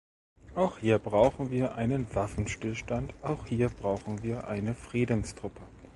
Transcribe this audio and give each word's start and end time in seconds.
Auch 0.55 0.79
hier 0.79 0.97
brauchen 0.97 1.51
wir 1.51 1.75
einen 1.75 2.07
Waffenstillstand, 2.15 3.13
auch 3.21 3.45
hier 3.45 3.69
brauchen 3.69 4.23
wir 4.23 4.47
eine 4.47 4.73
Friedenstruppe. 4.73 5.61